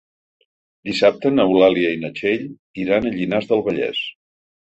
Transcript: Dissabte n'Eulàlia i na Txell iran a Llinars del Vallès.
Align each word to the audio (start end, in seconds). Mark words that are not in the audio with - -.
Dissabte 0.89 1.31
n'Eulàlia 1.35 1.91
i 1.97 1.99
na 2.07 2.11
Txell 2.21 2.47
iran 2.85 3.11
a 3.11 3.13
Llinars 3.19 3.53
del 3.53 3.63
Vallès. 3.71 4.03